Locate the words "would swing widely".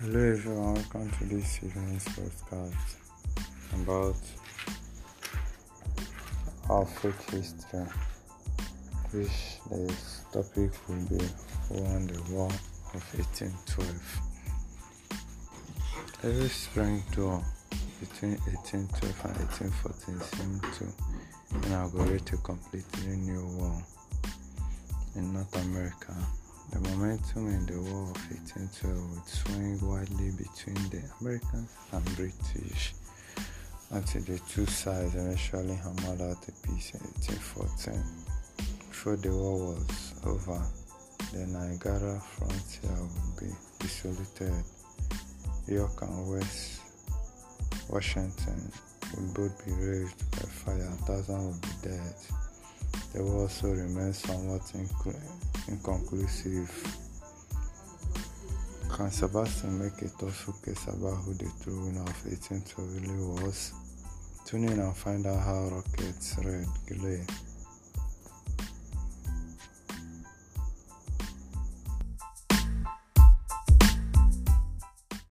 29.10-30.30